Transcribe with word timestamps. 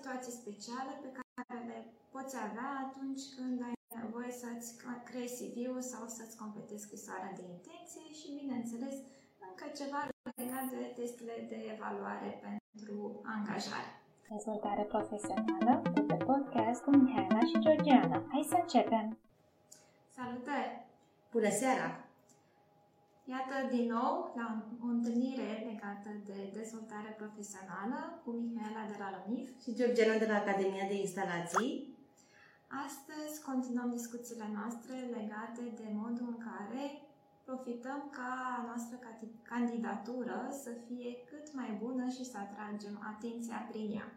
situații 0.00 0.40
speciale 0.42 0.92
pe 1.04 1.10
care 1.16 1.58
le 1.70 1.78
poți 2.14 2.36
avea 2.46 2.70
atunci 2.86 3.22
când 3.36 3.56
ai 3.68 3.76
nevoie 4.02 4.32
să-ți 4.42 4.68
creezi 5.08 5.36
CV-ul 5.40 5.82
sau 5.92 6.02
să-ți 6.16 6.38
completezi 6.42 6.84
scrisoarea 6.86 7.32
de 7.38 7.44
intenție 7.54 8.06
și, 8.18 8.38
bineînțeles, 8.40 8.96
încă 9.46 9.64
ceva 9.80 10.00
legat 10.40 10.66
de 10.70 10.82
testele 10.98 11.36
de 11.52 11.58
evaluare 11.74 12.30
pentru 12.46 12.94
angajare. 13.34 13.90
Dezvoltare 14.34 14.82
profesională 14.94 15.72
de 15.94 16.02
pe 16.08 16.16
podcast 16.30 16.80
cu 16.82 16.90
Mihaela 16.90 17.42
și 17.50 17.58
Georgiana. 17.64 18.18
Hai 18.32 18.46
să 18.52 18.56
începem! 18.60 19.06
Salutări! 20.16 20.72
Bună 21.32 21.50
seara! 21.60 22.09
Iată 23.24 23.56
din 23.70 23.86
nou 23.86 24.32
la 24.36 24.46
o 24.84 24.86
întâlnire 24.86 25.50
legată 25.70 26.10
de 26.24 26.38
dezvoltare 26.58 27.10
profesională 27.20 28.20
cu 28.24 28.30
Mihaela 28.30 28.84
de 28.90 28.96
la 28.98 29.08
LOMIF 29.14 29.48
și 29.62 29.74
Georgiana 29.74 30.18
de 30.18 30.26
la 30.26 30.36
Academia 30.36 30.86
de 30.88 30.96
Instalații. 31.00 31.98
Astăzi 32.86 33.42
continuăm 33.48 33.90
discuțiile 33.90 34.48
noastre 34.58 34.94
legate 35.18 35.62
de 35.80 35.88
modul 35.92 36.26
în 36.34 36.38
care 36.50 36.84
profităm 37.44 38.00
ca 38.18 38.32
noastră 38.66 38.96
candidatură 39.42 40.38
să 40.62 40.70
fie 40.86 41.10
cât 41.30 41.54
mai 41.54 41.78
bună 41.82 42.08
și 42.08 42.24
să 42.24 42.36
atragem 42.38 42.94
atenția 43.12 43.66
prin 43.70 43.90
ea. 43.98 44.08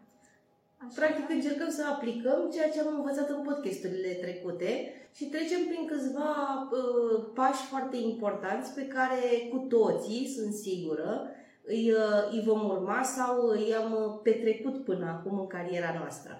Așa 0.78 0.94
Practic 1.00 1.28
încercăm 1.30 1.70
să 1.70 1.82
aplicăm 1.86 2.50
ceea 2.52 2.70
ce 2.70 2.80
am 2.80 2.94
învățat 2.94 3.28
în 3.28 3.42
podcasturile 3.42 4.12
trecute 4.24 4.92
și 5.16 5.24
trecem 5.24 5.62
prin 5.70 5.86
câțiva 5.86 6.30
uh, 6.62 7.26
pași 7.34 7.64
foarte 7.66 7.96
importanți 7.96 8.74
pe 8.74 8.86
care 8.86 9.20
cu 9.50 9.58
toții, 9.58 10.28
sunt 10.36 10.52
sigură, 10.52 11.30
îi, 11.62 11.92
uh, 11.92 12.22
îi 12.30 12.42
vom 12.48 12.68
urma 12.68 13.02
sau 13.02 13.54
i-am 13.70 14.20
petrecut 14.22 14.84
până 14.84 15.06
acum 15.06 15.38
în 15.38 15.46
cariera 15.46 15.92
noastră. 15.98 16.32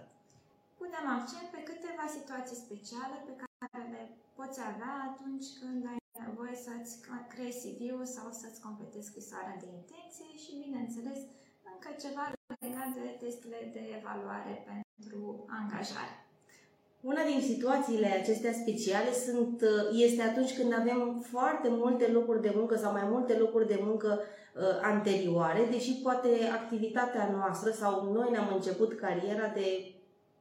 Punem 0.81 1.07
accent 1.19 1.49
pe 1.53 1.63
câteva 1.71 2.07
situații 2.17 2.63
speciale 2.65 3.17
pe 3.27 3.35
care 3.41 3.83
le 3.95 4.03
poți 4.39 4.61
avea 4.71 4.95
atunci 5.11 5.49
când 5.61 5.81
ai 5.93 6.01
nevoie 6.27 6.57
să-ți 6.67 6.93
creezi 7.33 7.61
CV-ul 7.65 8.07
sau 8.17 8.27
să-ți 8.41 8.63
completezi 8.67 9.11
scrisoarea 9.11 9.61
de 9.63 9.69
intenție 9.79 10.31
și, 10.43 10.63
bineînțeles, 10.65 11.21
încă 11.73 11.89
ceva 12.03 12.25
legat 12.61 12.91
de 12.95 13.25
testele 13.25 13.71
de 13.73 13.83
evaluare 13.99 14.55
pentru 14.71 15.45
angajare. 15.61 16.15
Una 17.11 17.23
din 17.33 17.41
situațiile 17.41 18.07
acestea 18.07 18.53
speciale 18.53 19.13
sunt, 19.27 19.63
este 19.93 20.23
atunci 20.23 20.57
când 20.59 20.73
avem 20.73 21.25
foarte 21.31 21.69
multe 21.71 22.07
locuri 22.07 22.43
de 22.43 22.53
muncă 22.55 22.77
sau 22.77 22.93
mai 22.93 23.07
multe 23.11 23.39
locuri 23.39 23.67
de 23.67 23.79
muncă 23.83 24.21
uh, 24.21 24.63
anterioare, 24.83 25.69
deși 25.71 26.01
poate 26.03 26.29
activitatea 26.53 27.31
noastră 27.37 27.71
sau 27.71 28.13
noi 28.13 28.31
ne-am 28.31 28.55
început 28.55 28.93
cariera 28.95 29.49
de 29.55 29.95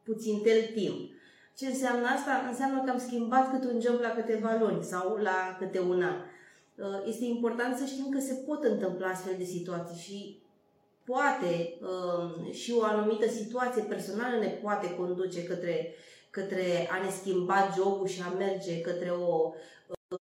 puțin 0.04 0.42
tel 0.42 0.62
timp. 0.74 1.12
Ce 1.58 1.66
înseamnă 1.66 2.08
asta? 2.08 2.32
Înseamnă 2.50 2.84
că 2.84 2.90
am 2.92 2.98
schimbat 2.98 3.52
câte 3.52 3.68
un 3.74 3.80
job 3.82 4.00
la 4.00 4.10
câteva 4.10 4.58
luni 4.60 4.84
sau 4.84 5.16
la 5.16 5.56
câte 5.60 5.80
un 5.80 6.02
an. 6.02 6.18
Uh, 6.78 7.08
este 7.08 7.26
important 7.26 7.78
să 7.78 7.86
știm 7.86 8.10
că 8.10 8.20
se 8.20 8.34
pot 8.34 8.64
întâmpla 8.64 9.08
astfel 9.08 9.34
de 9.38 9.44
situații 9.44 10.02
și 10.02 10.43
poate 11.06 11.78
um, 11.82 12.52
și 12.52 12.74
o 12.78 12.84
anumită 12.84 13.28
situație 13.30 13.82
personală 13.82 14.38
ne 14.40 14.48
poate 14.48 14.96
conduce 14.96 15.44
către, 15.44 15.94
către 16.30 16.90
a 16.92 17.04
ne 17.04 17.10
schimba 17.10 17.74
jobul 17.76 18.08
și 18.08 18.22
a 18.22 18.36
merge 18.38 18.82
către 18.82 19.10
o, 19.10 19.52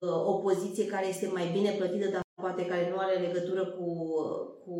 uh, 0.00 0.27
o 0.27 0.33
poziție 0.33 0.86
care 0.86 1.06
este 1.08 1.27
mai 1.33 1.50
bine 1.53 1.70
plătită, 1.70 2.08
dar 2.08 2.22
poate 2.34 2.66
care 2.66 2.91
nu 2.91 2.98
are 2.98 3.19
legătură 3.19 3.64
cu, 3.64 3.86
cu 4.64 4.77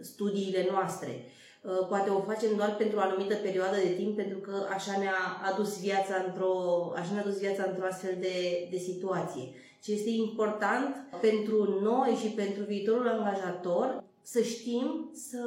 studiile 0.00 0.68
noastre. 0.70 1.24
Uh, 1.62 1.86
poate 1.88 2.10
o 2.10 2.20
facem 2.20 2.56
doar 2.56 2.76
pentru 2.76 2.98
o 2.98 3.00
anumită 3.00 3.34
perioadă 3.34 3.76
de 3.76 3.94
timp, 3.96 4.16
pentru 4.16 4.38
că 4.38 4.54
așa 4.70 4.98
ne-a 4.98 5.52
adus 5.52 5.80
viața 5.80 6.24
într-o, 6.26 6.54
așa 6.96 7.12
ne-a 7.12 7.22
adus 7.22 7.38
viața 7.38 7.64
într-o 7.68 7.86
astfel 7.86 8.16
de, 8.20 8.68
de 8.70 8.78
situație. 8.78 9.42
Ce 9.82 9.92
este 9.92 10.10
important 10.10 10.96
pentru 11.20 11.80
noi 11.82 12.18
și 12.22 12.28
pentru 12.28 12.62
viitorul 12.64 13.08
angajator, 13.08 14.03
să 14.24 14.40
știm 14.42 15.10
să, 15.28 15.42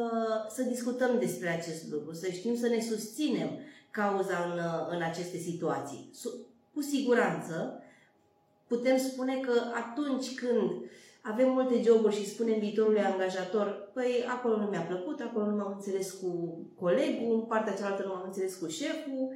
să 0.49 0.61
discutăm 0.61 1.19
despre 1.19 1.49
acest 1.49 1.91
lucru, 1.91 2.13
să 2.13 2.31
știm 2.31 2.55
să 2.55 2.67
ne 2.67 2.81
susținem 2.81 3.49
cauza 3.91 4.37
în, 4.51 4.59
în 4.95 5.01
aceste 5.01 5.37
situații. 5.37 6.11
Cu 6.73 6.81
siguranță 6.81 7.83
putem 8.67 8.97
spune 8.97 9.39
că 9.39 9.61
atunci 9.73 10.35
când 10.35 10.71
avem 11.21 11.51
multe 11.51 11.81
joburi 11.81 12.15
și 12.15 12.29
spunem 12.29 12.59
viitorului 12.59 13.01
angajator, 13.01 13.89
păi 13.93 14.25
acolo 14.27 14.57
nu 14.57 14.65
mi-a 14.65 14.81
plăcut, 14.81 15.19
acolo 15.19 15.45
nu 15.45 15.55
m-am 15.55 15.73
înțeles 15.75 16.11
cu 16.11 16.57
colegul, 16.79 17.33
în 17.33 17.41
partea 17.41 17.73
cealaltă 17.73 18.03
nu 18.03 18.13
m-am 18.13 18.23
înțeles 18.25 18.55
cu 18.55 18.67
șeful. 18.67 19.35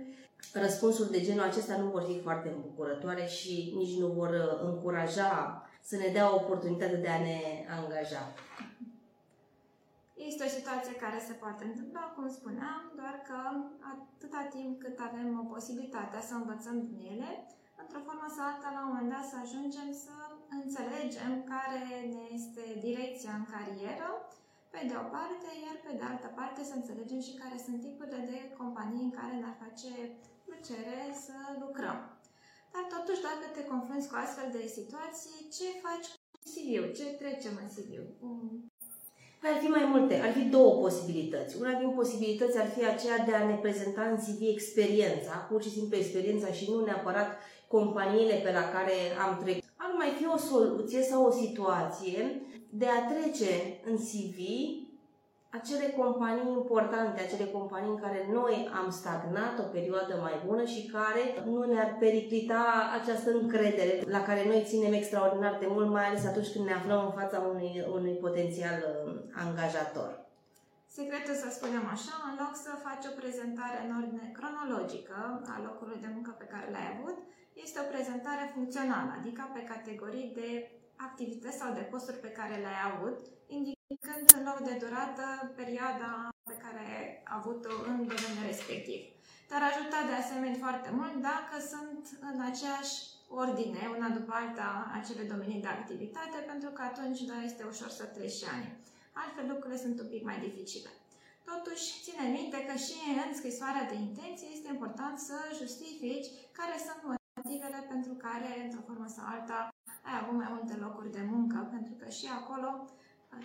Răspunsuri 0.53 1.11
de 1.11 1.21
genul 1.21 1.43
acesta 1.43 1.77
nu 1.77 1.89
vor 1.89 2.03
fi 2.07 2.19
foarte 2.19 2.49
îmbucurătoare 2.49 3.25
și 3.25 3.73
nici 3.77 3.97
nu 3.97 4.07
vor 4.07 4.29
uh, 4.29 4.69
încuraja 4.69 5.61
să 5.81 5.95
ne 5.95 6.09
dea 6.13 6.35
oportunitatea 6.35 6.97
de 6.97 7.07
a 7.07 7.19
ne 7.19 7.39
angaja. 7.81 8.33
Este 10.29 10.43
o 10.45 10.55
situație 10.57 11.01
care 11.03 11.19
se 11.27 11.39
poate 11.43 11.63
întâmpla, 11.65 12.03
cum 12.15 12.27
spuneam, 12.39 12.81
doar 12.99 13.15
că 13.27 13.37
atâta 13.93 14.41
timp 14.55 14.73
cât 14.83 14.97
avem 15.07 15.29
posibilitatea 15.53 16.21
să 16.29 16.33
învățăm 16.35 16.77
din 16.89 16.99
ele, 17.13 17.31
într-o 17.81 18.05
formă 18.07 18.27
sau 18.35 18.45
alta, 18.47 18.69
la 18.75 18.81
un 18.83 18.89
moment 18.89 19.11
dat, 19.13 19.25
să 19.31 19.37
ajungem 19.39 19.89
să 20.05 20.15
înțelegem 20.59 21.31
care 21.53 21.81
ne 22.15 22.23
este 22.37 22.63
direcția 22.87 23.33
în 23.39 23.45
carieră, 23.53 24.09
pe 24.73 24.81
de 24.89 24.95
o 25.03 25.05
parte, 25.15 25.49
iar 25.65 25.77
pe 25.85 25.93
de 25.99 26.05
altă 26.11 26.29
parte 26.39 26.61
să 26.69 26.73
înțelegem 26.75 27.21
și 27.27 27.39
care 27.41 27.57
sunt 27.65 27.79
tipurile 27.81 28.21
de 28.31 28.39
companii 28.59 29.07
în 29.07 29.13
care 29.19 29.33
ne-ar 29.35 29.57
face 29.63 29.91
plăcere 30.45 30.99
să 31.25 31.37
lucrăm. 31.63 31.99
Dar 32.73 32.85
totuși, 32.95 33.25
dacă 33.29 33.45
te 33.55 33.63
confrunți 33.71 34.09
cu 34.09 34.15
astfel 34.23 34.49
de 34.57 34.63
situații, 34.77 35.37
ce 35.55 35.67
faci 35.85 36.07
cu 36.31 36.37
CV-ul? 36.51 36.89
Ce 36.97 37.05
trecem 37.21 37.55
în 37.63 37.69
CV-ul? 37.75 38.09
Ar 39.43 39.57
fi 39.61 39.67
mai 39.67 39.85
multe, 39.91 40.21
ar 40.23 40.31
fi 40.31 40.39
două 40.39 40.81
posibilități. 40.81 41.57
Una 41.59 41.73
din 41.79 41.89
posibilități 41.89 42.59
ar 42.59 42.67
fi 42.77 42.85
aceea 42.85 43.17
de 43.25 43.33
a 43.33 43.47
ne 43.47 43.55
prezenta 43.55 44.01
în 44.01 44.17
CV 44.17 44.41
experiența, 44.41 45.33
pur 45.49 45.63
și 45.63 45.69
simplu 45.69 45.97
experiența 45.97 46.51
și 46.51 46.69
nu 46.69 46.85
neapărat 46.85 47.37
companiile 47.67 48.33
pe 48.33 48.51
la 48.51 48.65
care 48.75 48.95
am 49.25 49.39
trecut. 49.43 49.63
Ar 49.75 49.93
mai 49.97 50.11
fi 50.17 50.25
o 50.27 50.37
soluție 50.37 51.01
sau 51.01 51.25
o 51.25 51.31
situație 51.31 52.41
de 52.69 52.85
a 52.85 53.13
trece 53.13 53.79
în 53.85 53.95
CV 53.95 54.37
acele 55.57 55.87
companii 55.99 56.51
importante, 56.59 57.21
acele 57.21 57.47
companii 57.57 57.93
în 57.95 58.01
care 58.05 58.19
noi 58.31 58.69
am 58.79 58.89
stagnat 58.89 59.59
o 59.59 59.71
perioadă 59.75 60.13
mai 60.21 60.35
bună 60.45 60.63
și 60.73 60.85
care 60.95 61.23
nu 61.45 61.63
ne-ar 61.63 61.95
periclita 61.99 62.63
această 63.01 63.29
încredere 63.31 63.93
la 64.15 64.21
care 64.23 64.43
noi 64.47 64.67
ținem 64.69 64.93
extraordinar 64.93 65.57
de 65.59 65.67
mult, 65.69 65.89
mai 65.89 66.05
ales 66.05 66.25
atunci 66.25 66.51
când 66.53 66.65
ne 66.65 66.73
aflăm 66.73 67.01
în 67.05 67.13
fața 67.19 67.37
unui, 67.51 67.85
unui 67.97 68.15
potențial 68.25 68.77
uh, 68.83 69.13
angajator. 69.43 70.11
Secretul, 70.99 71.35
să 71.43 71.49
spunem 71.51 71.85
așa, 71.95 72.15
în 72.29 72.35
loc 72.41 72.53
să 72.65 72.71
faci 72.87 73.05
o 73.11 73.17
prezentare 73.21 73.77
în 73.85 73.91
ordine 73.99 74.25
cronologică 74.37 75.17
a 75.53 75.55
locului 75.67 75.99
de 76.03 76.09
muncă 76.15 76.31
pe 76.37 76.51
care 76.53 76.67
l-ai 76.73 76.87
avut, 76.93 77.17
este 77.65 77.77
o 77.79 77.91
prezentare 77.93 78.43
funcțională, 78.55 79.11
adică 79.19 79.41
pe 79.55 79.67
categorii 79.71 80.31
de 80.39 80.49
activități 81.07 81.59
sau 81.61 81.69
de 81.73 81.89
posturi 81.91 82.23
pe 82.25 82.35
care 82.37 82.55
le-ai 82.63 82.81
avut, 82.91 83.17
indicând 83.91 84.27
în 84.37 84.43
loc 84.49 84.59
de 84.69 84.75
durată 84.83 85.25
perioada 85.59 86.11
pe 86.49 86.55
care 86.63 86.81
ai 86.97 87.07
avut-o 87.37 87.73
în 87.91 87.97
domeniul 88.11 88.47
respectiv. 88.51 88.99
Te-ar 89.47 89.63
ajuta 89.71 89.99
de 90.09 90.15
asemenea 90.21 90.63
foarte 90.65 90.89
mult 90.99 91.15
dacă 91.31 91.55
sunt 91.73 92.03
în 92.29 92.37
aceeași 92.49 92.95
ordine, 93.43 93.81
una 93.95 94.09
după 94.17 94.33
alta, 94.41 94.69
acele 94.99 95.23
domenii 95.33 95.63
de 95.65 95.71
activitate, 95.77 96.37
pentru 96.51 96.69
că 96.75 96.81
atunci 96.89 97.21
da, 97.29 97.37
este 97.49 97.63
ușor 97.73 97.91
să 97.99 98.05
treci 98.05 98.43
ani. 98.55 98.69
Altfel 99.21 99.45
lucrurile 99.51 99.83
sunt 99.85 99.97
un 100.03 100.09
pic 100.13 100.23
mai 100.29 100.37
dificile. 100.47 100.91
Totuși, 101.49 101.85
ține 102.05 102.25
minte 102.39 102.59
că 102.67 102.75
și 102.85 102.97
în 103.25 103.31
scrisoarea 103.39 103.89
de 103.91 103.97
intenție 104.07 104.49
este 104.51 104.69
important 104.75 105.15
să 105.27 105.37
justifici 105.61 106.27
care 106.59 106.75
sunt 106.87 106.99
motivele 107.09 107.79
pentru 107.93 108.13
care, 108.25 108.49
într-o 108.63 108.85
formă 108.87 109.07
sau 109.15 109.25
alta, 109.27 109.59
ai 110.09 110.15
avut 110.21 110.37
mai 110.41 110.51
multe 110.55 110.75
locuri 110.85 111.15
de 111.17 111.23
muncă, 111.33 111.57
pentru 111.73 111.93
că 111.99 112.07
și 112.17 112.27
acolo 112.39 112.69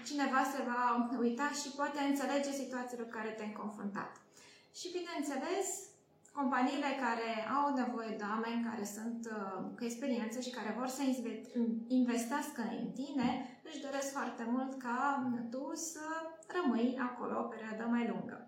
cineva 0.08 0.40
se 0.52 0.60
va 0.70 0.80
uita 1.26 1.48
și 1.60 1.68
poate 1.78 1.98
înțelege 2.00 2.50
situațiile 2.62 3.04
cu 3.04 3.16
care 3.18 3.30
te-ai 3.36 3.58
confruntat. 3.62 4.12
Și 4.78 4.94
bineînțeles, 4.96 5.66
companiile 6.38 6.90
care 7.04 7.30
au 7.58 7.66
nevoie 7.80 8.12
de 8.20 8.26
oameni 8.32 8.66
care 8.70 8.84
sunt 8.96 9.20
uh, 9.36 9.58
cu 9.76 9.82
experiență 9.84 10.38
și 10.40 10.56
care 10.56 10.76
vor 10.78 10.88
să 10.96 11.02
investească 12.00 12.60
în 12.80 12.86
tine, 13.00 13.28
își 13.68 13.84
doresc 13.86 14.08
foarte 14.18 14.44
mult 14.54 14.72
ca 14.84 14.98
tu 15.52 15.64
să 15.74 16.06
rămâi 16.56 16.98
acolo 17.08 17.34
o 17.38 17.50
perioadă 17.52 17.84
mai 17.94 18.04
lungă. 18.12 18.38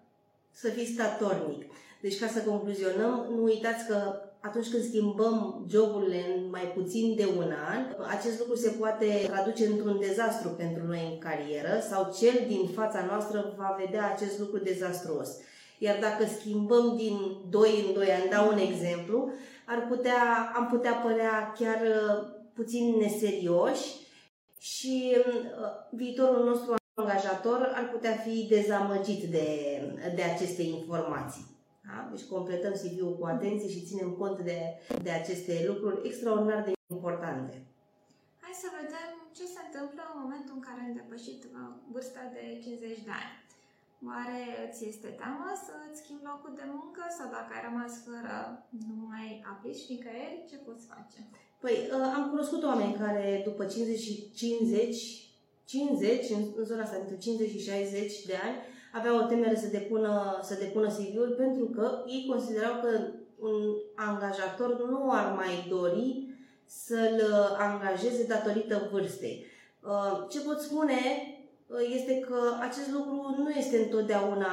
Să 0.63 0.69
fii 0.69 0.93
statornic. 0.95 1.63
Deci, 2.01 2.19
ca 2.21 2.27
să 2.27 2.43
concluzionăm, 2.43 3.15
nu 3.31 3.43
uitați 3.43 3.87
că 3.87 4.28
atunci 4.49 4.71
când 4.71 4.85
schimbăm 4.85 5.65
joburile 5.71 6.21
în 6.35 6.51
mai 6.51 6.73
puțin 6.75 7.15
de 7.17 7.27
un 7.37 7.53
an, 7.73 7.83
acest 8.17 8.39
lucru 8.39 8.55
se 8.55 8.71
poate 8.71 9.07
traduce 9.27 9.67
într-un 9.67 9.99
dezastru 9.99 10.49
pentru 10.49 10.87
noi 10.87 11.09
în 11.13 11.19
carieră 11.19 11.81
sau 11.91 12.13
cel 12.19 12.45
din 12.47 12.69
fața 12.75 13.05
noastră 13.05 13.55
va 13.57 13.77
vedea 13.85 14.13
acest 14.15 14.39
lucru 14.39 14.59
dezastruos. 14.59 15.29
Iar 15.79 15.97
dacă 16.01 16.25
schimbăm 16.39 16.97
din 16.97 17.17
2 17.51 17.85
în 17.87 17.95
2 17.95 18.11
ani, 18.11 18.31
dau 18.31 18.49
un 18.53 18.59
exemplu, 18.59 19.31
ar 19.67 19.87
putea, 19.89 20.53
am 20.57 20.67
putea 20.67 20.93
părea 20.93 21.53
chiar 21.59 21.81
uh, 21.81 22.27
puțin 22.55 22.95
neserioși 22.99 23.87
și 24.61 25.17
uh, 25.17 25.25
viitorul 25.91 26.45
nostru 26.45 26.75
angajator 26.95 27.73
ar 27.75 27.89
putea 27.93 28.13
fi 28.13 28.47
dezamăgit 28.49 29.23
de, 29.23 29.49
de 30.15 30.23
aceste 30.23 30.63
informații. 30.63 31.58
Da? 31.89 31.99
Deci 32.13 32.31
completăm 32.35 32.75
CV-ul 32.81 33.15
cu 33.19 33.27
atenție 33.35 33.69
și 33.75 33.87
ținem 33.89 34.11
cont 34.21 34.39
de, 34.51 34.59
de 35.07 35.11
aceste 35.21 35.55
lucruri 35.71 36.07
extraordinar 36.09 36.63
de 36.65 36.73
importante. 36.97 37.55
Hai 38.43 38.55
să 38.63 38.69
vedem 38.81 39.11
ce 39.37 39.45
se 39.55 39.61
întâmplă 39.67 40.03
în 40.09 40.19
momentul 40.23 40.55
în 40.57 40.65
care 40.67 40.81
ai 40.81 40.99
depășit 41.01 41.41
uh, 41.45 41.51
vârsta 41.93 42.23
de 42.37 42.43
50 42.65 43.07
de 43.09 43.15
ani. 43.23 43.35
Oare 44.11 44.41
îți 44.65 44.81
este 44.91 45.09
teamă 45.21 45.49
să 45.67 45.73
îți 45.87 46.01
schimbi 46.03 46.29
locul 46.31 46.53
de 46.61 46.67
muncă 46.77 47.03
sau 47.17 47.27
dacă 47.37 47.51
ai 47.53 47.67
rămas 47.69 47.93
fără, 48.07 48.35
nu 48.89 48.95
mai 49.13 49.27
aplici 49.53 49.89
nicăieri, 49.93 50.47
ce 50.51 50.57
poți 50.67 50.89
face? 50.93 51.19
Păi, 51.63 51.77
uh, 51.95 52.07
am 52.17 52.25
cunoscut 52.33 52.63
oameni 52.71 53.01
care 53.03 53.25
după 53.49 53.63
50 53.65 54.01
și 54.07 54.15
50, 54.35 55.29
50, 55.65 56.31
în 56.37 56.43
zona 56.71 56.83
asta, 56.83 56.97
între 57.01 57.17
50 57.19 57.51
și 57.55 57.67
60 57.69 58.25
de 58.31 58.37
ani, 58.47 58.57
aveau 58.99 59.17
o 59.19 59.27
temere 59.27 59.57
să 59.57 59.67
depună, 59.67 60.39
să 60.43 60.55
depună 60.55 60.87
CV-ul 60.87 61.35
pentru 61.37 61.65
că 61.65 62.03
ei 62.07 62.27
considerau 62.29 62.73
că 62.83 62.89
un 63.39 63.75
angajator 63.95 64.89
nu 64.91 65.11
ar 65.11 65.35
mai 65.37 65.67
dori 65.69 66.29
să-l 66.67 67.15
uh, 67.15 67.57
angajeze 67.59 68.27
datorită 68.29 68.89
vârstei. 68.93 69.47
Uh, 69.81 70.27
ce 70.31 70.41
pot 70.41 70.61
spune 70.61 71.01
uh, 71.67 71.79
este 71.95 72.19
că 72.29 72.39
acest 72.61 72.91
lucru 72.93 73.35
nu 73.39 73.51
este 73.51 73.77
întotdeauna 73.79 74.47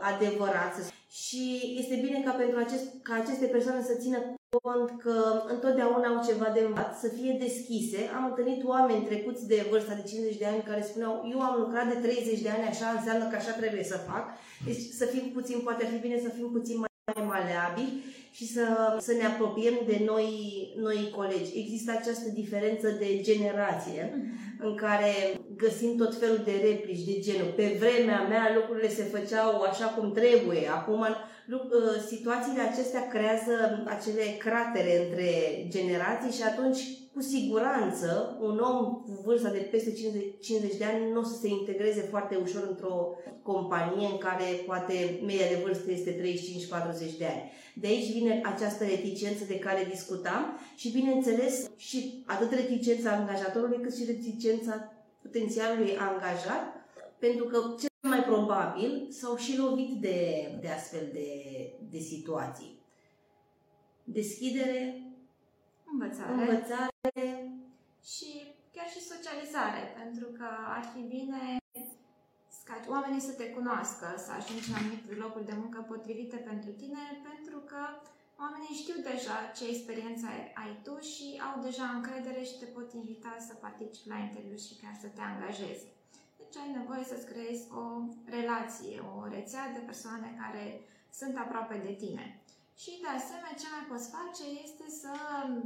adevărat 0.00 0.74
și 1.22 1.42
este 1.80 1.94
bine 2.04 2.22
ca 2.24 2.30
pentru 2.30 2.58
acest, 2.58 2.86
ca 3.02 3.14
aceste 3.14 3.46
persoane 3.46 3.82
să 3.82 4.00
țină 4.04 4.18
cont 4.62 4.88
că 5.04 5.16
întotdeauna 5.54 6.08
au 6.08 6.26
ceva 6.28 6.48
de 6.54 6.60
învățat, 6.60 6.98
să 6.98 7.08
fie 7.08 7.32
deschise. 7.46 8.00
Am 8.16 8.24
întâlnit 8.24 8.60
oameni 8.64 9.04
trecuți 9.04 9.46
de 9.46 9.66
vârsta 9.70 9.94
de 9.94 10.08
50 10.08 10.36
de 10.36 10.46
ani 10.46 10.62
care 10.70 10.82
spuneau 10.82 11.14
eu 11.32 11.40
am 11.40 11.60
lucrat 11.60 11.86
de 11.92 11.98
30 12.08 12.40
de 12.40 12.50
ani, 12.50 12.68
așa 12.72 12.88
înseamnă 12.90 13.24
că 13.28 13.36
așa 13.36 13.52
trebuie 13.60 13.84
să 13.92 14.06
fac. 14.10 14.24
Deci 14.66 14.82
să 15.00 15.04
fim 15.04 15.24
puțin, 15.36 15.58
poate 15.58 15.84
ar 15.84 15.90
fi 15.90 16.04
bine 16.06 16.18
să 16.26 16.30
fim 16.36 16.48
puțin 16.56 16.76
mai 16.78 17.26
maleabili 17.32 17.92
și 18.36 18.46
să, 18.46 18.96
să 19.00 19.12
ne 19.12 19.24
apropiem 19.24 19.74
de 19.86 20.02
noi, 20.06 20.28
noi 20.76 21.12
colegi. 21.16 21.58
Există 21.58 21.90
această 21.90 22.28
diferență 22.32 22.88
de 22.88 23.20
generație 23.20 24.32
în 24.58 24.74
care 24.74 25.12
găsim 25.56 25.96
tot 25.96 26.18
felul 26.18 26.40
de 26.44 26.52
replici 26.62 27.04
de 27.04 27.18
genul 27.18 27.52
pe 27.56 27.76
vremea 27.78 28.20
mea 28.22 28.52
lucrurile 28.54 28.88
se 28.88 29.02
făceau 29.02 29.60
așa 29.60 29.86
cum 29.86 30.12
trebuie, 30.12 30.68
acum 30.68 31.00
uh, 31.00 31.16
situațiile 32.06 32.60
acestea 32.60 33.08
creează 33.08 33.84
acele 33.86 34.24
cratere 34.38 35.04
între 35.04 35.28
generații 35.68 36.32
și 36.32 36.42
atunci 36.42 36.80
cu 37.14 37.20
siguranță 37.22 38.38
un 38.40 38.58
om 38.58 38.84
cu 38.84 39.22
vârsta 39.24 39.50
de 39.50 39.68
peste 39.70 39.92
50 40.40 40.76
de 40.76 40.84
ani 40.84 41.12
nu 41.12 41.20
o 41.20 41.22
să 41.22 41.38
se 41.40 41.48
integreze 41.48 42.00
foarte 42.00 42.38
ușor 42.42 42.66
într-o 42.68 43.16
companie 43.42 44.06
în 44.06 44.18
care 44.18 44.44
poate 44.66 45.20
media 45.26 45.48
de 45.48 45.62
vârstă 45.64 45.90
este 45.90 46.12
35-40 47.14 47.18
de 47.18 47.26
ani. 47.26 47.52
De 47.74 47.86
aici 47.86 48.12
vine 48.12 48.40
această 48.44 48.84
reticență 48.84 49.44
de 49.44 49.58
care 49.58 49.86
discutam 49.90 50.58
și, 50.76 50.90
bineînțeles, 50.90 51.70
și 51.76 52.22
atât 52.26 52.50
reticența 52.50 53.10
angajatorului 53.10 53.80
cât 53.80 53.96
și 53.96 54.04
reticența 54.04 54.92
potențialului 55.22 55.96
angajat, 55.96 56.64
pentru 57.18 57.44
că 57.44 57.58
cel 57.80 57.93
mai 58.08 58.24
probabil 58.24 59.06
s-au 59.10 59.36
și 59.36 59.58
lovit 59.58 60.00
de, 60.00 60.18
de 60.60 60.68
astfel 60.68 61.08
de, 61.12 61.28
de 61.90 61.98
situații. 61.98 62.82
Deschidere, 64.04 65.02
învățare. 65.92 66.32
învățare 66.32 67.26
și 68.12 68.28
chiar 68.74 68.88
și 68.94 69.10
socializare, 69.12 69.82
pentru 70.00 70.26
că 70.38 70.48
ar 70.76 70.84
fi 70.94 71.00
bine 71.00 71.58
ca 72.64 72.74
oamenii 72.88 73.28
să 73.28 73.32
te 73.32 73.46
cunoască, 73.56 74.06
să 74.24 74.30
ajungi 74.32 74.70
la 74.70 74.76
anumite 74.76 75.14
locuri 75.24 75.48
de 75.50 75.56
muncă 75.62 75.80
potrivite 75.92 76.36
pentru 76.36 76.70
tine, 76.70 77.02
pentru 77.28 77.58
că 77.70 77.82
oamenii 78.42 78.80
știu 78.82 78.96
deja 79.10 79.36
ce 79.56 79.64
experiență 79.68 80.26
ai 80.62 80.72
tu 80.84 80.94
și 81.12 81.26
au 81.46 81.62
deja 81.66 81.86
încredere 81.96 82.42
și 82.48 82.58
te 82.58 82.68
pot 82.76 82.92
invita 82.92 83.32
să 83.46 83.54
participi 83.54 84.08
la 84.08 84.18
interviu 84.26 84.56
și 84.66 84.78
chiar 84.82 84.94
să 85.02 85.08
te 85.14 85.20
angajezi. 85.20 85.84
Deci 86.54 86.66
ai 86.66 86.78
nevoie 86.80 87.04
să-ți 87.10 87.30
creezi 87.32 87.64
o 87.82 87.84
relație, 88.38 88.96
o 89.14 89.16
rețea 89.36 89.64
de 89.76 89.82
persoane 89.90 90.28
care 90.42 90.64
sunt 91.18 91.34
aproape 91.44 91.76
de 91.86 91.92
tine. 92.02 92.24
Și 92.82 92.92
de 93.02 93.10
asemenea, 93.18 93.60
ce 93.60 93.68
mai 93.74 93.84
poți 93.90 94.12
face 94.16 94.44
este 94.66 94.86
să 95.02 95.12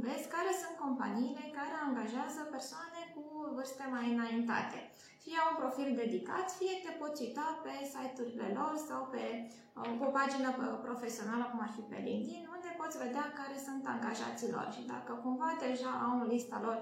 vezi 0.05 0.31
care 0.35 0.51
sunt 0.61 0.75
companiile 0.85 1.55
care 1.59 1.75
angajează 1.87 2.41
persoane 2.55 2.99
cu 3.15 3.23
vârste 3.55 3.85
mai 3.95 4.05
înaintate. 4.15 4.79
Fie 5.23 5.37
au 5.39 5.49
un 5.51 5.59
profil 5.63 5.89
dedicat, 6.03 6.45
fie 6.59 6.75
te 6.83 6.91
poți 7.01 7.21
uita 7.25 7.47
pe 7.65 7.73
site-urile 7.93 8.47
lor 8.59 8.73
sau 8.89 9.01
pe 9.13 9.25
uh, 9.43 10.05
o 10.07 10.09
pagină 10.17 10.49
uh, 10.53 10.79
profesională, 10.87 11.43
cum 11.47 11.59
ar 11.65 11.71
fi 11.75 11.83
pe 11.91 11.99
LinkedIn, 12.07 12.43
unde 12.55 12.69
poți 12.81 13.01
vedea 13.03 13.25
care 13.39 13.57
sunt 13.67 13.83
angajații 13.93 14.53
lor. 14.55 14.67
Și 14.75 14.83
dacă 14.93 15.11
cumva 15.23 15.51
deja 15.65 15.91
au 16.05 16.13
în 16.21 16.27
lista 16.33 16.57
lor 16.65 16.77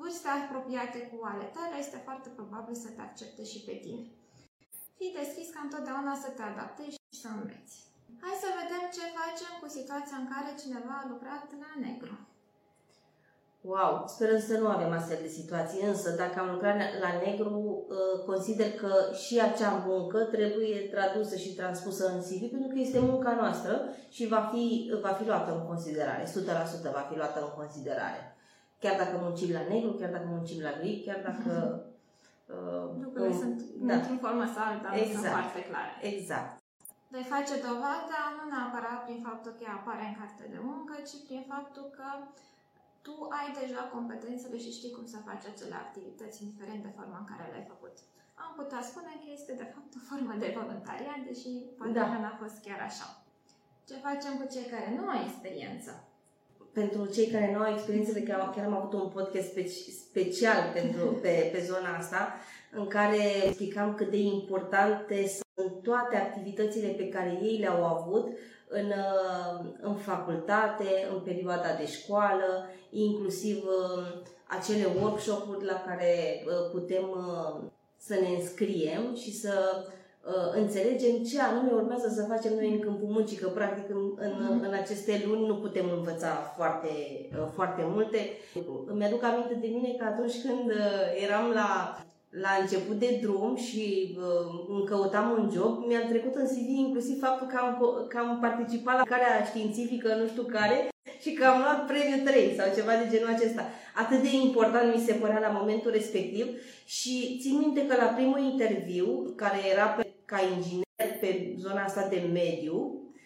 vârste 0.00 0.28
apropiate 0.30 0.98
cu 1.10 1.16
ale 1.32 1.46
tale, 1.56 1.74
este 1.78 1.98
foarte 2.06 2.28
probabil 2.38 2.74
să 2.84 2.88
te 2.92 3.02
accepte 3.08 3.42
și 3.52 3.60
pe 3.68 3.74
tine. 3.84 4.04
Fii 4.98 5.18
deschis 5.20 5.48
ca 5.54 5.60
întotdeauna 5.64 6.14
să 6.24 6.28
te 6.36 6.42
adaptezi 6.52 6.96
și 7.12 7.20
să 7.22 7.28
înveți. 7.38 7.76
Hai 8.22 8.42
să 8.44 8.48
vedem 8.60 8.84
ce 8.96 9.16
facem 9.20 9.52
cu 9.60 9.68
situația 9.78 10.16
în 10.20 10.28
care 10.32 10.60
cineva 10.62 10.94
a 10.98 11.08
lucrat 11.12 11.44
la 11.62 11.72
negru. 11.86 12.14
Wow, 13.72 14.04
sperăm 14.14 14.40
să 14.40 14.54
nu 14.58 14.68
avem 14.68 14.92
astfel 14.92 15.18
de 15.22 15.36
situații, 15.38 15.82
însă 15.92 16.08
dacă 16.22 16.36
am 16.40 16.50
lucrat 16.54 16.76
la 17.04 17.10
negru, 17.24 17.54
uh, 17.88 18.24
consider 18.30 18.70
că 18.72 18.92
și 19.24 19.40
acea 19.40 19.72
muncă 19.86 20.18
trebuie 20.18 20.78
tradusă 20.78 21.36
și 21.36 21.54
transpusă 21.54 22.04
în 22.12 22.20
CV 22.20 22.42
pentru 22.50 22.68
că 22.72 22.78
este 22.78 22.98
munca 22.98 23.32
noastră 23.34 23.74
și 24.10 24.26
va 24.26 24.50
fi, 24.52 24.92
va 25.02 25.08
fi 25.08 25.24
luată 25.26 25.50
în 25.54 25.66
considerare, 25.66 26.24
100% 26.24 26.92
va 26.92 27.06
fi 27.10 27.16
luată 27.16 27.38
în 27.40 27.52
considerare. 27.56 28.36
Chiar 28.82 28.96
dacă 29.02 29.18
muncim 29.22 29.50
la 29.52 29.64
negru, 29.68 29.90
chiar 29.92 30.10
dacă 30.10 30.26
muncim 30.28 30.60
la 30.62 30.72
gri, 30.78 31.02
chiar 31.06 31.20
dacă... 31.28 31.52
Uh, 32.50 32.90
Lucrurile 33.02 33.34
um, 33.34 33.40
sunt 33.40 33.60
da. 33.62 33.94
într-o 33.94 34.14
formă 34.20 34.44
sau 34.54 34.64
alta, 34.64 34.90
exact. 34.94 35.12
sunt 35.12 35.26
foarte 35.36 35.62
clare. 35.68 35.92
Exact 36.12 36.60
vei 37.12 37.32
face 37.34 37.54
dovada 37.68 38.20
nu 38.36 38.44
neapărat 38.52 39.00
prin 39.06 39.20
faptul 39.28 39.52
că 39.58 39.64
apare 39.68 40.04
în 40.08 40.16
carte 40.20 40.44
de 40.54 40.60
muncă, 40.70 40.94
ci 41.08 41.16
prin 41.26 41.42
faptul 41.52 41.86
că 41.98 42.08
tu 43.06 43.14
ai 43.40 43.48
deja 43.60 43.82
competențele 43.94 44.56
și 44.64 44.76
știi 44.78 44.94
cum 44.96 45.06
să 45.12 45.26
faci 45.28 45.44
acele 45.52 45.76
activități, 45.84 46.42
indiferent 46.42 46.82
de 46.84 46.96
forma 46.96 47.18
în 47.20 47.28
care 47.30 47.44
le-ai 47.50 47.70
făcut. 47.72 47.94
Am 48.44 48.52
putea 48.60 48.80
spune 48.90 49.12
că 49.22 49.28
este 49.38 49.52
de 49.62 49.66
fapt 49.72 49.90
o 49.98 50.00
formă 50.08 50.32
de 50.42 50.56
voluntariat, 50.58 51.20
deși 51.30 51.50
poate 51.78 51.98
da. 51.98 52.06
că 52.10 52.16
n-a 52.20 52.40
fost 52.42 52.56
chiar 52.66 52.80
așa. 52.90 53.08
Ce 53.88 53.94
facem 54.06 54.32
cu 54.38 54.46
cei 54.54 54.66
care 54.74 54.88
nu 54.96 55.02
au 55.12 55.20
experiență? 55.26 55.92
Pentru 56.72 57.06
cei 57.06 57.26
care 57.26 57.52
nu 57.52 57.60
au 57.60 57.72
experiență, 57.72 58.12
de 58.12 58.22
chiar, 58.22 58.52
chiar 58.54 58.64
am 58.64 58.76
avut 58.76 58.92
un 58.92 59.08
podcast 59.08 59.48
special 60.06 60.70
pentru, 60.74 61.04
pe, 61.22 61.50
pe 61.52 61.62
zona 61.64 61.96
asta, 61.96 62.34
în 62.72 62.86
care 62.86 63.18
explicam 63.46 63.94
cât 63.94 64.10
de 64.10 64.16
importante 64.16 65.26
sunt 65.26 65.82
toate 65.82 66.16
activitățile 66.16 66.88
pe 66.88 67.08
care 67.08 67.38
ei 67.42 67.58
le-au 67.58 67.84
avut 67.84 68.28
în, 68.68 68.86
uh, 68.86 69.70
în 69.80 69.94
facultate, 69.94 71.08
în 71.12 71.20
perioada 71.20 71.74
de 71.78 71.86
școală, 71.86 72.70
inclusiv 72.90 73.64
uh, 73.64 74.22
acele 74.46 74.86
workshop-uri 75.00 75.64
la 75.64 75.82
care 75.86 76.44
uh, 76.46 76.70
putem 76.72 77.04
să 77.96 78.14
ne 78.14 78.28
înscriem 78.28 79.14
și 79.14 79.34
să 79.34 79.84
înțelegem 80.54 81.16
ce 81.28 81.40
anume 81.40 81.72
urmează 81.72 82.08
să 82.08 82.30
facem 82.32 82.52
noi 82.54 82.70
în 82.70 82.80
câmpul 82.80 83.08
muncii, 83.08 83.36
că 83.36 83.48
practic 83.48 83.90
în, 83.90 84.02
în, 84.16 84.32
mhm. 84.38 84.64
în 84.66 84.72
aceste 84.72 85.22
luni 85.26 85.46
nu 85.46 85.56
putem 85.56 85.86
învăța 85.96 86.32
foarte, 86.56 86.92
foarte 87.54 87.82
multe. 87.94 88.18
Îmi 88.86 89.04
aduc 89.04 89.22
aminte 89.22 89.54
de 89.60 89.66
mine 89.66 89.90
că 89.98 90.04
atunci 90.04 90.42
când 90.44 90.72
eram 91.24 91.50
la 91.60 91.68
la 92.30 92.48
început 92.60 92.98
de 92.98 93.18
drum 93.22 93.56
și 93.56 94.16
uh, 94.18 94.66
îmi 94.68 94.84
căutam 94.84 95.30
un 95.30 95.50
job, 95.54 95.84
mi-a 95.86 96.06
trecut 96.08 96.34
în 96.34 96.46
CV 96.46 96.68
inclusiv 96.68 97.18
faptul 97.20 97.46
că 97.46 97.56
am, 97.56 97.70
că 98.08 98.18
am 98.18 98.38
participat 98.40 98.96
la 98.96 99.02
care 99.02 99.24
științifică, 99.46 100.14
nu 100.14 100.26
știu 100.26 100.42
care, 100.42 100.88
și 101.20 101.32
că 101.32 101.44
am 101.44 101.60
luat 101.60 101.86
premiul 101.86 102.26
3 102.26 102.54
sau 102.58 102.66
ceva 102.74 102.92
de 102.92 103.10
genul 103.10 103.34
acesta. 103.34 103.64
Atât 103.94 104.22
de 104.22 104.28
important 104.44 104.94
mi 104.94 105.04
se 105.06 105.12
părea 105.12 105.38
la 105.38 105.58
momentul 105.60 105.90
respectiv 105.90 106.46
și 106.84 107.38
țin 107.42 107.58
minte 107.58 107.86
că 107.86 107.94
la 107.96 108.14
primul 108.16 108.40
interviu, 108.40 109.32
care 109.36 109.58
era 109.72 109.86
pe, 109.86 110.09
ca 110.30 110.38
inginer 110.54 111.10
pe 111.20 111.54
zona 111.64 111.82
asta 111.84 112.06
de 112.08 112.20
mediu, 112.32 112.76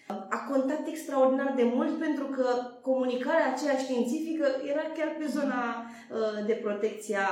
a 0.06 0.38
contat 0.50 0.86
extraordinar 0.86 1.52
de 1.56 1.70
mult 1.74 1.98
pentru 1.98 2.24
că 2.24 2.46
comunicarea 2.82 3.52
aceea 3.52 3.76
științifică 3.76 4.46
era 4.70 4.84
chiar 4.96 5.10
pe 5.18 5.26
zona 5.26 5.60
uh, 5.84 6.46
de 6.46 6.52
protecția, 6.52 7.26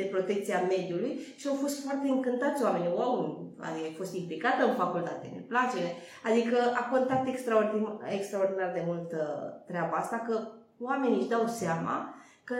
de 0.00 0.02
protecția 0.02 0.66
mediului 0.68 1.18
și 1.36 1.48
au 1.48 1.54
fost 1.54 1.84
foarte 1.84 2.08
încântați 2.08 2.62
oamenii. 2.62 2.92
Wow, 2.96 3.16
ai 3.60 3.94
fost 3.96 4.14
implicată 4.14 4.64
în 4.64 4.74
facultate, 4.74 5.30
ne 5.34 5.40
place. 5.40 5.82
Adică 6.24 6.56
a 6.74 6.88
contat 6.92 7.26
extraordinar, 7.26 7.98
extraordinar 8.18 8.72
de 8.72 8.82
mult 8.86 9.12
uh, 9.12 9.20
treaba 9.66 9.96
asta, 9.96 10.24
că 10.28 10.48
oamenii 10.78 11.18
își 11.18 11.28
dau 11.28 11.46
seama 11.46 12.14
că 12.44 12.54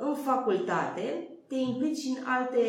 în 0.00 0.14
facultate 0.14 1.28
te 1.48 1.54
implici 1.54 2.04
în 2.04 2.16
alte, 2.24 2.64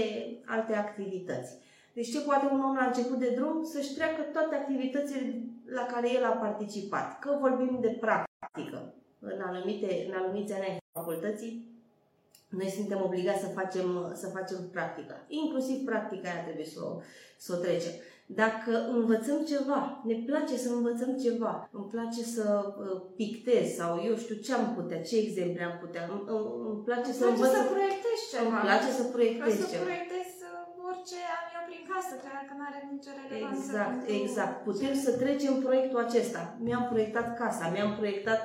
alte 0.45 0.75
activități. 0.75 1.57
Deci 1.98 2.12
ce 2.12 2.20
poate 2.20 2.46
un 2.51 2.62
om 2.68 2.75
la 2.75 2.86
început 2.86 3.20
de 3.20 3.34
drum 3.38 3.63
să-și 3.63 3.94
treacă 3.94 4.22
toate 4.22 4.56
activitățile 4.56 5.22
la 5.66 5.86
care 5.94 6.08
el 6.18 6.24
a 6.25 6.30
participat. 6.46 7.20
Că 7.20 7.38
vorbim 7.39 7.77
de 7.82 7.92
practică. 8.04 8.94
În 9.20 9.39
anumite, 9.50 9.89
în 10.08 10.13
anumite 10.22 10.54
ani 10.54 10.68
ai 10.70 10.77
facultății, 10.94 11.54
noi 12.50 12.70
suntem 12.70 13.00
obligați 13.08 13.44
să 13.46 13.48
facem, 13.60 13.88
să 14.22 14.27
facem 14.27 14.60
practica. 14.72 15.16
Inclusiv 15.27 15.77
practica 15.86 16.30
aia 16.30 16.44
trebuie 16.44 16.66
să 16.66 16.80
o, 16.88 16.89
să 17.38 17.50
o 17.56 17.62
trecem. 17.66 17.94
Dacă 18.25 18.74
învățăm 18.98 19.39
ceva, 19.51 20.01
ne 20.10 20.16
place 20.30 20.56
să 20.58 20.70
învățăm 20.70 21.12
ceva, 21.25 21.70
îmi 21.72 21.89
place 21.96 22.24
să 22.24 22.46
uh, 22.66 23.01
pictez 23.16 23.66
sau 23.80 23.92
eu 24.08 24.16
știu 24.16 24.36
ce 24.36 24.54
am 24.54 24.74
putea, 24.75 25.01
ce 25.01 25.16
exemple 25.18 25.63
am 25.63 25.77
putea, 25.84 26.04
îmi, 26.13 26.24
îmi 26.70 26.84
place 26.88 27.12
să 27.20 27.25
învăț. 27.25 27.50
să 27.50 27.63
proiectez 27.74 28.18
ceva. 28.32 28.58
Îmi 28.60 28.66
place 28.68 28.89
să 29.00 29.04
proiectez 29.16 29.54
Vreau 29.54 29.68
să 29.68 29.74
ceva. 29.74 29.84
proiectez 29.88 30.27
uh, 30.50 30.58
orice 30.89 31.20
am 31.38 31.46
eu 31.56 31.63
prin 31.70 31.84
casă, 31.92 32.13
chiar 32.24 32.38
că 33.04 33.10
nu 33.16 33.22
are 33.24 33.34
nicio 33.34 33.34
relevanță. 33.34 33.62
Exact, 33.63 33.98
pentru- 33.98 34.13
exact. 34.24 34.56
Putem 34.70 34.94
să 35.06 35.12
trecem 35.22 35.54
proiectul 35.66 36.00
acesta. 36.08 36.42
Mi-am 36.66 36.86
proiectat 36.92 37.38
casa, 37.38 37.70
mi-am 37.70 37.96
proiectat 38.00 38.42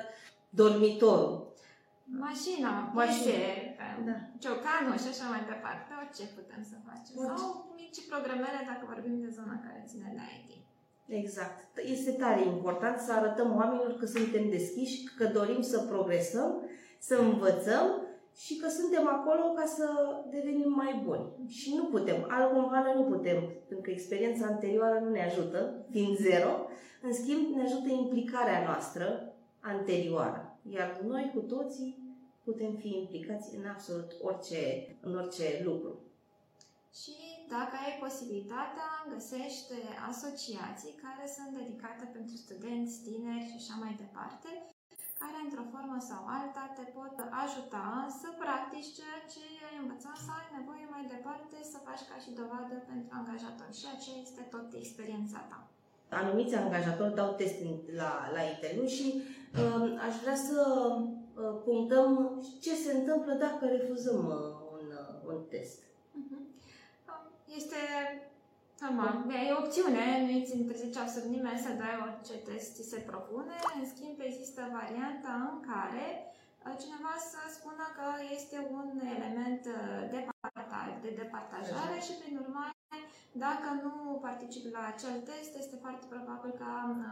dormitorul. 0.49 1.53
Mașina, 2.27 2.71
Mașina. 2.93 3.23
piese, 3.23 3.75
Da. 4.07 4.15
ciocanul 4.43 4.97
și 5.03 5.09
așa 5.13 5.25
mai 5.33 5.41
departe. 5.53 5.89
Orice 6.01 6.23
putem 6.39 6.61
să 6.71 6.75
facem. 6.87 7.13
Orice. 7.21 7.41
Sau 7.41 7.73
mici 7.81 8.01
programele 8.11 8.59
dacă 8.71 8.83
vorbim 8.93 9.15
de 9.25 9.29
zona 9.37 9.55
care 9.65 9.79
ține 9.89 10.07
de 10.17 10.23
IT. 10.39 10.51
Exact. 11.21 11.57
Este 11.95 12.11
tare 12.11 12.41
important 12.55 12.97
să 12.99 13.11
arătăm 13.13 13.55
oamenilor 13.55 13.93
că 13.99 14.05
suntem 14.05 14.49
deschiși, 14.49 15.03
că 15.17 15.25
dorim 15.25 15.61
să 15.61 15.77
progresăm, 15.79 16.49
să 16.99 17.15
învățăm 17.15 18.02
și 18.35 18.55
că 18.55 18.69
suntem 18.69 19.07
acolo 19.07 19.51
ca 19.55 19.65
să 19.65 19.87
devenim 20.29 20.71
mai 20.71 21.01
buni. 21.03 21.47
Și 21.47 21.75
nu 21.75 21.85
putem, 21.85 22.25
altcumva 22.29 22.93
nu 22.95 23.03
putem, 23.03 23.39
pentru 23.67 23.81
că 23.81 23.89
experiența 23.89 24.45
anterioară 24.45 24.99
nu 24.99 25.09
ne 25.09 25.23
ajută, 25.23 25.85
fiind 25.89 26.17
zero. 26.17 26.67
În 27.01 27.13
schimb, 27.13 27.55
ne 27.55 27.61
ajută 27.61 27.89
implicarea 27.89 28.63
noastră 28.63 29.33
anterioară. 29.59 30.59
Iar 30.69 30.99
noi 31.05 31.31
cu 31.33 31.39
toții 31.39 32.03
putem 32.43 32.75
fi 32.75 32.89
implicați 32.97 33.55
în 33.55 33.65
absolut 33.65 34.11
orice, 34.21 34.61
în 35.01 35.15
orice 35.15 35.61
lucru. 35.63 35.99
Și 37.01 37.13
dacă 37.49 37.75
ai 37.85 37.93
posibilitatea, 38.05 38.89
găsește 39.13 39.77
asociații 40.11 40.99
care 41.03 41.25
sunt 41.35 41.51
dedicate 41.59 42.03
pentru 42.15 42.35
studenți, 42.43 43.01
tineri 43.07 43.49
și 43.49 43.59
așa 43.61 43.75
mai 43.83 43.93
departe, 44.03 44.49
care 45.23 45.37
într-o 45.45 45.65
formă 45.73 45.97
sau 46.09 46.21
alta 46.37 46.63
te 46.77 46.85
pot 46.97 47.15
ajuta 47.43 47.85
să 48.21 48.27
practici 48.43 48.93
ceea 48.97 49.19
ce 49.33 49.43
ai 49.67 49.75
învățat 49.83 50.17
sau 50.25 50.35
ai 50.41 50.49
nevoie 50.57 50.85
mai 50.95 51.03
departe 51.15 51.57
să 51.71 51.77
faci 51.87 52.03
ca 52.09 52.15
și 52.23 52.37
dovadă 52.41 52.75
pentru 52.89 53.09
angajator. 53.19 53.69
Și 53.79 53.85
aceea 53.95 54.19
este 54.27 54.41
tot 54.53 54.67
experiența 54.81 55.39
ta. 55.51 55.59
anumiți 56.23 56.55
angajatori 56.55 57.17
dau 57.19 57.31
test 57.41 57.57
în- 57.67 57.83
la, 58.01 58.11
la 58.35 58.41
interviu 58.53 58.87
și 58.97 59.07
uh, 59.61 59.85
aș 60.07 60.15
vrea 60.23 60.37
să 60.49 60.57
uh, 60.97 61.53
punctăm 61.67 62.09
ce 62.65 62.73
se 62.83 62.91
întâmplă 62.99 63.33
dacă 63.45 63.61
refuzăm 63.75 64.21
uh, 64.37 64.49
un, 64.75 64.85
uh, 65.01 65.13
un 65.31 65.39
test. 65.53 65.79
Mhm. 66.21 66.37
Este 67.59 67.79
normal. 68.85 69.13
E 69.47 69.55
o 69.55 69.61
opțiune, 69.63 70.05
nu 70.23 70.31
îți 70.39 70.55
interzice 70.59 70.99
absolut 70.99 71.31
nimeni 71.37 71.63
să 71.65 71.79
dai 71.81 71.95
orice 72.05 72.35
test 72.47 72.69
ți 72.75 72.89
se 72.91 72.99
propune. 73.09 73.55
În 73.77 73.83
schimb, 73.91 74.17
există 74.29 74.61
varianta 74.79 75.33
în 75.51 75.57
care 75.71 76.07
uh, 76.65 76.75
cineva 76.83 77.13
să 77.31 77.41
spună 77.57 77.85
că 77.97 78.07
este 78.37 78.57
un 78.79 78.87
element 79.15 79.61
uh, 79.75 80.01
de, 80.13 80.19
partaj, 80.55 80.87
de 81.05 81.11
departajare 81.21 81.97
și, 82.05 82.13
prin 82.21 82.35
urmare, 82.43 82.71
dacă 83.45 83.69
nu 83.85 83.93
participi 84.27 84.75
la 84.77 84.83
acel 84.93 85.15
test, 85.29 85.51
este 85.61 85.75
foarte 85.83 86.05
probabil 86.13 86.51
ca 86.63 86.73
uh, 86.89 87.03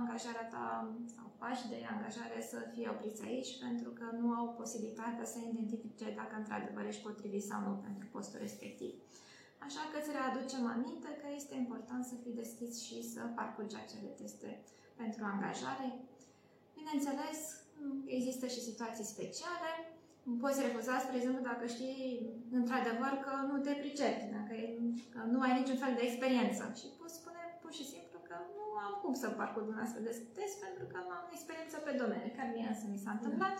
angajarea 0.00 0.46
ta 0.54 0.66
sau 1.14 1.26
pași 1.42 1.68
de 1.72 1.78
angajare 1.94 2.38
să 2.52 2.58
fie 2.72 2.88
opriți 2.94 3.24
aici, 3.28 3.50
pentru 3.64 3.90
că 3.98 4.06
nu 4.20 4.28
au 4.38 4.46
posibilitatea 4.60 5.26
să 5.32 5.38
identifice 5.38 6.06
dacă 6.20 6.34
într-adevăr 6.38 6.84
ești 6.86 7.06
potrivit 7.08 7.44
sau 7.50 7.60
nu 7.66 7.72
pentru 7.86 8.06
postul 8.14 8.38
respectiv. 8.46 8.92
Așa 9.66 9.82
că 9.90 9.96
îți 9.98 10.14
readucem 10.18 10.62
aminte 10.74 11.10
că 11.20 11.26
este 11.38 11.54
important 11.64 12.02
să 12.10 12.14
fii 12.22 12.40
deschis 12.42 12.72
și 12.86 12.96
să 13.12 13.20
parcurgi 13.38 13.76
acele 13.84 14.10
teste 14.20 14.50
pentru 15.00 15.20
angajare. 15.24 15.88
Bineînțeles, 16.78 17.38
există 18.18 18.46
și 18.54 18.66
situații 18.68 19.12
speciale. 19.14 19.70
Poți 20.42 20.64
refuza, 20.66 20.94
spre 20.98 21.16
exemplu, 21.16 21.42
dacă 21.50 21.64
știi 21.74 22.02
într-adevăr 22.58 23.12
că 23.24 23.32
nu 23.50 23.56
te 23.64 23.72
pricepi, 23.82 24.32
dacă 24.36 24.52
e- 24.62 24.78
că 25.14 25.20
nu 25.32 25.38
ai 25.46 25.52
niciun 25.60 25.78
fel 25.82 25.94
de 25.96 26.06
experiență. 26.08 26.64
Și 26.80 26.86
poți 27.00 27.18
spune 27.20 27.42
pur 27.62 27.72
și 27.78 27.84
simplu 27.92 28.18
că 28.28 28.36
nu 28.56 28.64
am 28.84 28.92
cum 29.02 29.14
să 29.22 29.26
parcurg 29.40 29.66
un 29.74 29.82
astfel 29.84 30.02
de 30.08 30.14
test 30.36 30.56
pentru 30.64 30.84
că 30.92 30.98
nu 31.06 31.12
am 31.18 31.26
experiență 31.36 31.76
pe 31.86 31.92
domeniu, 32.02 32.32
care 32.36 32.50
mie 32.54 32.68
însă 32.72 32.84
mi 32.88 33.02
s-a 33.04 33.12
întâmplat 33.16 33.56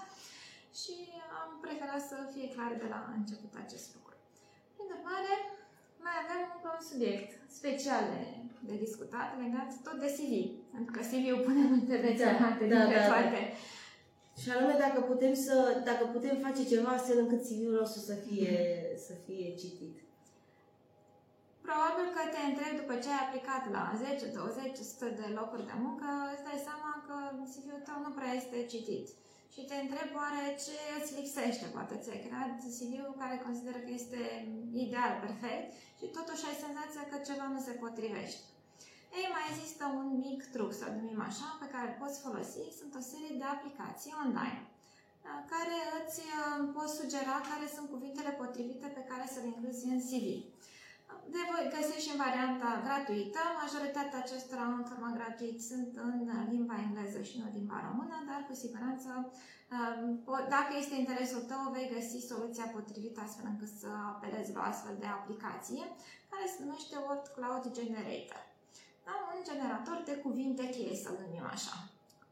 și 0.81 0.95
am 1.41 1.49
preferat 1.65 2.03
să 2.11 2.17
fie 2.35 2.47
clar 2.55 2.73
de 2.83 2.89
la 2.95 3.01
început 3.19 3.53
acest 3.65 3.89
lucru. 3.97 4.15
Prin 4.75 4.89
urmare, 4.97 5.33
mai 6.07 6.17
avem 6.23 6.41
încă 6.55 6.69
un 6.79 6.85
subiect 6.91 7.31
special 7.59 8.03
de, 8.15 8.23
de 8.69 8.75
discutat 8.85 9.29
legat 9.43 9.71
tot 9.87 9.97
de 10.05 10.11
CV. 10.17 10.33
Pentru 10.75 10.91
că 10.95 11.01
CV-ul 11.11 11.45
pune 11.47 11.63
multe 11.73 11.97
vețelate 12.07 12.65
Da, 12.73 12.75
dintre 12.75 12.99
da, 13.01 13.07
da. 13.07 13.11
toate. 13.11 13.41
Și 14.41 14.49
anume 14.55 14.75
dacă 14.85 14.99
putem, 15.11 15.35
să, 15.47 15.57
dacă 15.91 16.05
putem 16.15 16.35
face 16.47 16.63
ceva 16.73 16.91
astfel 16.95 17.19
încât 17.25 17.41
CV-ul 17.49 17.75
nostru 17.81 18.01
să 18.11 18.15
fie, 18.27 18.55
să 19.07 19.15
fie 19.25 19.47
citit. 19.63 19.95
Probabil 21.67 22.07
că 22.17 22.23
te 22.33 22.41
întrebi 22.49 22.81
după 22.83 22.95
ce 23.03 23.09
ai 23.13 23.23
aplicat 23.25 23.63
la 23.77 23.83
10, 24.05 24.27
20, 24.27 24.79
100 24.79 25.05
de 25.21 25.27
locuri 25.39 25.69
de 25.71 25.77
muncă, 25.85 26.09
îți 26.33 26.47
dai 26.49 26.61
seama 26.69 26.91
că 27.07 27.17
CV-ul 27.53 27.83
tău 27.89 27.99
nu 28.07 28.13
prea 28.19 28.33
este 28.41 28.59
citit. 28.75 29.07
Și 29.55 29.61
te 29.69 29.77
întrebi 29.85 30.19
oare 30.23 30.43
ce 30.65 30.77
îți 30.97 31.15
lipsește, 31.19 31.67
poate 31.77 31.95
ți-ai 32.03 32.25
creat 32.27 32.53
CV-ul 32.77 33.21
care 33.23 33.45
consideră 33.47 33.79
că 33.83 33.91
este 34.01 34.21
ideal, 34.85 35.13
perfect, 35.25 35.67
și 35.99 36.07
totuși 36.17 36.47
ai 36.49 36.63
senzația 36.65 37.05
că 37.11 37.17
ceva 37.29 37.47
nu 37.55 37.61
se 37.67 37.75
potrivește. 37.85 38.45
Ei, 39.19 39.29
mai 39.35 39.45
există 39.53 39.85
un 40.01 40.09
mic 40.27 40.41
truc, 40.55 40.71
să 40.81 40.87
numim 40.97 41.21
așa, 41.31 41.49
pe 41.63 41.71
care 41.73 41.87
îl 41.89 41.97
poți 42.03 42.23
folosi. 42.25 42.65
Sunt 42.81 42.93
o 43.01 43.03
serie 43.13 43.35
de 43.41 43.47
aplicații 43.55 44.19
online 44.25 44.63
da, 45.25 45.35
care 45.53 45.79
îți 45.99 46.19
uh, 46.39 46.59
pot 46.77 46.89
sugera 47.01 47.37
care 47.51 47.67
sunt 47.75 47.87
cuvintele 47.95 48.33
potrivite 48.43 48.87
pe 48.97 49.07
care 49.11 49.25
să 49.33 49.39
le 49.41 49.49
incluzi 49.55 49.83
în 49.95 50.01
CV. 50.09 50.27
De 51.35 51.43
voi 51.51 51.73
găsești 51.75 52.05
și 52.07 52.13
în 52.15 52.23
varianta 52.27 52.71
gratuită. 52.87 53.41
Majoritatea 53.63 54.19
acestora 54.23 54.65
în 54.79 54.85
format 54.91 55.15
gratuit 55.19 55.59
sunt 55.71 55.93
în 56.09 56.17
limba 56.53 56.77
engleză 56.87 57.21
și 57.29 57.39
nu 57.39 57.45
în 57.47 57.57
limba 57.59 57.79
română, 57.89 58.17
dar 58.31 58.41
cu 58.49 58.55
siguranță, 58.63 59.11
uh, 59.77 59.95
po- 60.27 60.47
dacă 60.57 60.71
este 60.75 60.95
interesul 61.03 61.43
tău, 61.51 61.63
vei 61.75 61.93
găsi 61.95 62.29
soluția 62.33 62.67
potrivită 62.77 63.19
astfel 63.23 63.47
încât 63.53 63.73
să 63.83 63.89
apelezi 64.13 64.55
la 64.55 64.61
o 64.63 64.69
astfel 64.73 64.97
de 65.03 65.09
aplicație, 65.19 65.85
care 66.31 66.45
se 66.53 66.59
numește 66.63 66.95
Word 67.07 67.27
Cloud 67.35 67.65
Generator. 67.79 68.43
Da? 69.07 69.15
Un 69.33 69.41
generator 69.51 69.99
de 70.09 70.15
cuvinte 70.25 70.65
cheie, 70.75 70.95
să 71.05 71.11
numim 71.21 71.47
așa. 71.55 71.77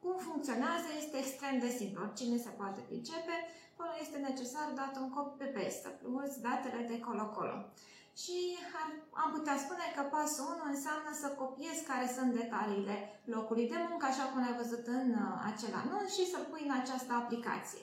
Cum 0.02 0.14
funcționează 0.28 0.88
este 1.02 1.17
extrem 1.19 1.57
de 1.64 1.71
simplu. 1.78 1.99
Oricine 2.07 2.37
se 2.47 2.52
poate 2.61 2.81
pricepe, 2.88 3.37
acolo 3.73 3.93
este 4.05 4.19
necesar 4.28 4.67
dat 4.81 4.93
un 5.02 5.09
copy-paste, 5.17 5.81
să 5.83 5.88
mulți 6.17 6.43
datele 6.47 6.81
de 6.90 6.99
colo-colo. 7.07 7.59
Și 8.23 8.39
ar, 8.81 8.89
am 9.23 9.31
putea 9.37 9.57
spune 9.65 9.87
că 9.97 10.03
pasul 10.15 10.49
1 10.55 10.73
înseamnă 10.75 11.11
să 11.23 11.29
copiezi 11.43 11.89
care 11.91 12.07
sunt 12.17 12.31
detaliile 12.41 12.97
locului 13.35 13.71
de 13.73 13.79
muncă, 13.89 14.05
așa 14.09 14.25
cum 14.29 14.41
ai 14.43 14.59
văzut 14.63 14.85
în 14.99 15.07
uh, 15.25 15.29
acel 15.51 15.73
anunț, 15.83 16.09
și 16.17 16.31
să-l 16.33 16.47
pui 16.51 16.67
în 16.69 16.75
această 16.81 17.13
aplicație. 17.17 17.83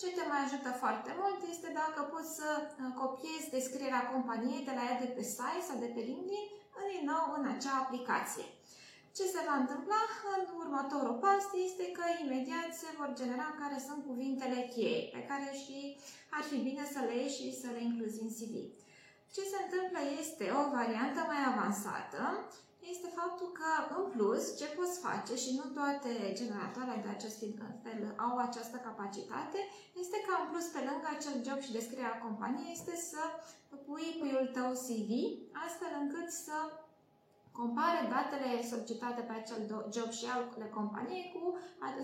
Ce 0.00 0.08
te 0.16 0.24
mai 0.30 0.40
ajută 0.42 0.70
foarte 0.82 1.10
mult 1.20 1.38
este 1.52 1.68
dacă 1.82 2.00
poți 2.12 2.32
să 2.38 2.48
uh, 2.60 2.68
copiezi 3.02 3.52
descrierea 3.56 4.08
companiei 4.12 4.66
de 4.68 4.74
la 4.78 4.82
ea 4.88 4.98
de 5.04 5.10
pe 5.16 5.24
site 5.34 5.66
sau 5.68 5.76
de 5.84 5.90
pe 5.94 6.02
LinkedIn, 6.08 6.46
în 6.80 6.86
din 6.92 7.04
nou 7.12 7.24
în 7.38 7.44
acea 7.54 7.74
aplicație. 7.82 8.46
Ce 9.16 9.24
se 9.34 9.40
va 9.48 9.56
întâmpla 9.62 10.02
în 10.36 10.42
următorul 10.62 11.16
pas 11.24 11.44
este 11.66 11.84
că 11.96 12.04
imediat 12.24 12.70
se 12.82 12.88
vor 12.98 13.10
genera 13.20 13.48
care 13.60 13.78
sunt 13.86 14.00
cuvintele 14.10 14.60
cheie, 14.74 15.00
pe 15.14 15.20
care 15.30 15.48
și 15.62 15.78
ar 16.36 16.42
fi 16.50 16.56
bine 16.68 16.84
să 16.94 17.00
le 17.08 17.14
iei 17.16 17.36
și 17.36 17.46
să 17.60 17.68
le 17.74 17.82
incluzi 17.88 18.22
în 18.24 18.30
CV. 18.38 18.54
Ce 19.36 19.42
se 19.52 19.58
întâmplă 19.64 20.00
este 20.22 20.44
o 20.60 20.62
variantă 20.78 21.20
mai 21.30 21.42
avansată, 21.52 22.22
este 22.94 23.08
faptul 23.18 23.48
că, 23.60 23.70
în 23.98 24.04
plus, 24.14 24.44
ce 24.60 24.66
poți 24.76 25.02
face 25.06 25.34
și 25.42 25.50
nu 25.58 25.66
toate 25.78 26.10
generatoarele 26.38 27.02
de 27.04 27.10
acest 27.12 27.38
fel 27.84 28.00
au 28.26 28.34
această 28.46 28.76
capacitate, 28.88 29.58
este 30.02 30.18
că, 30.26 30.32
în 30.40 30.46
plus, 30.50 30.66
pe 30.74 30.80
lângă 30.88 31.06
acel 31.10 31.36
job 31.46 31.58
și 31.64 31.76
descrierea 31.78 32.22
companiei, 32.26 32.74
este 32.76 32.94
să 33.10 33.22
pui 33.86 34.08
puiul 34.20 34.46
tău 34.56 34.70
CV, 34.84 35.10
astfel 35.66 35.92
încât 36.02 36.28
să 36.46 36.56
compare 37.60 38.00
datele 38.14 38.50
solicitate 38.72 39.20
pe 39.28 39.34
acel 39.36 39.60
job 39.94 40.10
și 40.18 40.26
ale 40.34 40.68
companiei 40.78 41.26
cu 41.34 41.44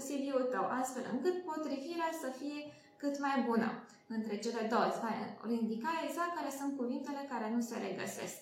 CV-ul 0.06 0.46
tău, 0.54 0.64
astfel 0.80 1.04
încât 1.14 1.36
potrivirea 1.50 2.10
să 2.22 2.28
fie 2.40 2.60
cât 3.02 3.14
mai 3.26 3.36
bună 3.48 3.68
între 4.16 4.34
cele 4.44 4.62
două. 4.72 4.84
Îți 4.88 5.02
va 5.04 5.12
indica 5.60 5.92
exact 6.06 6.32
care 6.38 6.50
sunt 6.58 6.72
cuvintele 6.80 7.22
care 7.32 7.46
nu 7.54 7.60
se 7.68 7.76
regăsesc. 7.86 8.38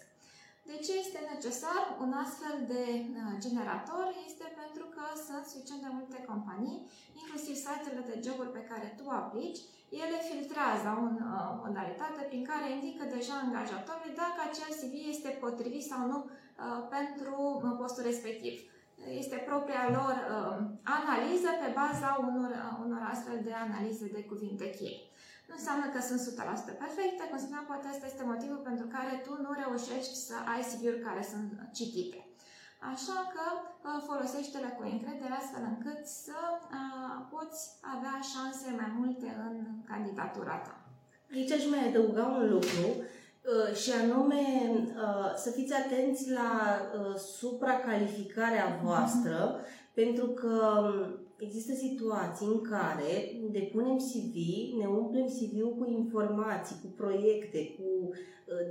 De 0.71 0.77
ce 0.85 0.93
este 1.05 1.21
necesar 1.35 1.83
un 2.05 2.13
astfel 2.25 2.57
de 2.73 2.85
uh, 2.99 3.33
generator? 3.45 4.07
Este 4.29 4.47
pentru 4.63 4.85
că 4.95 5.05
sunt 5.27 5.45
suficient 5.53 5.83
de 5.85 5.97
multe 5.99 6.19
companii, 6.31 6.79
inclusiv 7.21 7.55
site-urile 7.65 8.05
de 8.11 8.17
joburi 8.27 8.55
pe 8.57 8.67
care 8.71 8.87
tu 8.99 9.05
aplici, 9.21 9.61
ele 10.03 10.19
filtrează 10.31 10.89
o 11.01 11.05
uh, 11.05 11.51
modalitate 11.65 12.21
prin 12.31 12.45
care 12.51 12.67
indică 12.69 13.05
deja 13.17 13.35
angajatorului 13.39 14.19
dacă 14.25 14.39
acel 14.45 14.71
CV 14.79 14.93
este 15.15 15.31
potrivit 15.45 15.85
sau 15.91 16.01
nu 16.13 16.19
uh, 16.25 16.81
pentru 16.97 17.37
postul 17.81 18.05
respectiv. 18.11 18.55
Este 19.23 19.37
propria 19.51 19.85
lor 19.97 20.15
analiză 20.99 21.51
pe 21.63 21.69
baza 21.81 22.11
unor, 22.29 22.51
unor 22.85 23.03
astfel 23.13 23.39
de 23.47 23.53
analize 23.53 24.07
de 24.17 24.23
cuvinte 24.31 24.67
cheie. 24.77 25.01
Nu 25.49 25.55
înseamnă 25.59 25.87
că 25.95 26.01
sunt 26.09 26.21
100% 26.75 26.83
perfecte, 26.85 27.23
cum 27.31 27.39
spuneam, 27.39 27.67
poate 27.71 27.87
asta 27.89 28.07
este 28.07 28.31
motivul 28.33 28.61
pentru 28.69 28.87
care 28.97 29.13
tu 29.27 29.33
nu 29.45 29.51
reușești 29.63 30.15
să 30.27 30.35
ai 30.53 30.61
CV-uri 30.69 31.05
care 31.09 31.23
sunt 31.33 31.51
citite. 31.79 32.21
Așa 32.93 33.19
că 33.35 33.45
uh, 33.59 33.99
folosește-le 34.09 34.71
cu 34.77 34.83
încredere 34.93 35.35
astfel 35.39 35.65
încât 35.73 36.01
să 36.25 36.39
uh, 36.53 37.17
poți 37.33 37.61
avea 37.95 38.17
șanse 38.33 38.69
mai 38.81 38.91
multe 38.99 39.29
în 39.47 39.57
candidatura 39.91 40.57
ta. 40.67 40.75
Aici 41.35 41.53
aș 41.53 41.65
mai 41.73 41.89
adăuga 41.89 42.25
un 42.39 42.49
lucru 42.55 42.87
uh, 42.97 43.77
și 43.81 43.91
anume 44.03 44.45
să 45.37 45.51
fiți 45.51 45.75
atenți 45.75 46.31
la 46.31 46.81
supracalificarea 47.39 48.81
voastră, 48.83 49.39
mm-hmm. 49.39 49.95
pentru 49.95 50.27
că 50.27 50.55
um, 50.83 51.26
există 51.39 51.73
situații 51.75 52.47
în 52.47 52.61
care 52.61 53.13
depunem 53.51 53.97
CV, 53.97 54.35
ne 54.79 54.87
umplem 54.87 55.27
CV-ul 55.27 55.75
cu 55.79 55.91
informații, 55.91 56.77
cu 56.83 56.89
proiecte, 56.97 57.75
cu 57.77 58.09
uh, 58.09 58.15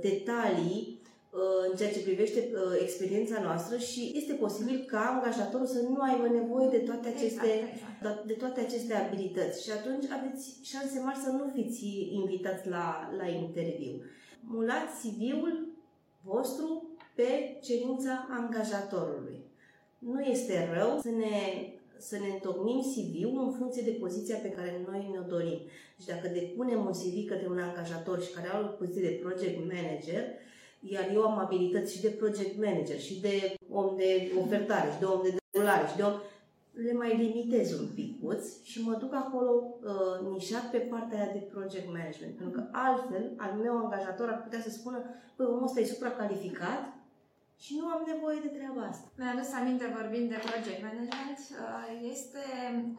detalii 0.00 1.00
uh, 1.30 1.70
în 1.70 1.76
ceea 1.76 1.92
ce 1.92 2.02
privește 2.02 2.38
uh, 2.38 2.78
experiența 2.82 3.40
noastră 3.42 3.76
și 3.76 4.12
este 4.14 4.32
posibil 4.32 4.84
ca 4.86 5.00
angajatorul 5.00 5.66
să 5.66 5.80
nu 5.80 5.96
aibă 6.00 6.28
nevoie 6.28 6.68
de 6.68 6.78
toate 6.78 7.08
aceste, 7.08 7.46
exact, 7.46 7.96
exact. 7.98 8.26
de 8.26 8.32
toate 8.32 8.60
aceste 8.60 8.94
abilități 8.94 9.64
și 9.64 9.70
atunci 9.70 10.04
aveți 10.10 10.58
șanse 10.62 11.00
mari 11.04 11.18
să 11.18 11.30
nu 11.30 11.52
fiți 11.54 11.86
invitați 12.12 12.68
la, 12.68 13.10
la 13.16 13.28
interviu. 13.28 14.02
Mulați 14.40 14.92
CV-ul 15.00 15.68
vostru 16.22 16.88
pe 17.14 17.58
cerința 17.62 18.26
angajatorului. 18.30 19.44
Nu 19.98 20.20
este 20.20 20.70
rău 20.72 20.98
să 21.00 21.10
ne 21.10 21.36
să 21.98 22.16
ne 22.18 22.28
întocmim 22.32 22.80
CV-ul 22.80 23.44
în 23.46 23.52
funcție 23.58 23.82
de 23.82 23.90
poziția 23.90 24.36
pe 24.36 24.50
care 24.50 24.84
noi 24.88 25.08
ne-o 25.12 25.26
dorim. 25.34 25.60
Deci 25.96 26.06
dacă 26.06 26.28
depunem 26.28 26.80
un 26.84 26.92
CV 26.92 27.16
către 27.28 27.46
un 27.48 27.58
angajator 27.58 28.22
și 28.22 28.32
care 28.32 28.48
are 28.48 28.64
o 28.64 28.76
poziție 28.80 29.08
de 29.08 29.20
project 29.24 29.58
manager, 29.58 30.24
iar 30.80 31.10
eu 31.14 31.22
am 31.22 31.38
abilități 31.38 31.94
și 31.94 32.00
de 32.00 32.08
project 32.08 32.58
manager, 32.58 32.98
și 33.00 33.20
de 33.20 33.54
om 33.70 33.96
de 33.96 34.32
ofertare, 34.42 34.90
și 34.92 34.98
de 34.98 35.04
om 35.04 35.20
de 35.22 35.34
derulare, 35.50 35.86
și 35.90 35.96
de 35.96 36.02
om 36.02 36.16
le 36.84 36.92
mai 36.92 37.16
limitez 37.16 37.78
un 37.80 37.86
pic 37.94 38.14
și 38.62 38.82
mă 38.82 38.96
duc 39.00 39.14
acolo 39.14 39.50
uh, 39.82 40.30
nișat 40.32 40.70
pe 40.70 40.78
partea 40.78 41.18
aia 41.18 41.32
de 41.32 41.38
project 41.38 41.86
management. 41.86 42.36
Pentru 42.36 42.60
că 42.60 42.68
altfel, 42.72 43.32
al 43.36 43.52
meu 43.62 43.76
angajator 43.76 44.28
ar 44.28 44.42
putea 44.42 44.60
să 44.60 44.70
spună, 44.70 44.98
păi 45.36 45.46
omul 45.46 45.64
ăsta 45.64 45.80
e 45.80 45.84
supracalificat, 45.84 46.95
și 47.64 47.72
nu 47.80 47.86
am 47.94 48.02
nevoie 48.12 48.40
de 48.46 48.54
treaba 48.58 48.82
asta. 48.92 49.06
Mi-a 49.18 49.30
adus 49.34 49.50
aminte 49.60 49.86
vorbind 49.98 50.28
de 50.30 50.44
project 50.48 50.80
management, 50.88 51.38
uh, 51.44 51.86
este 52.14 52.44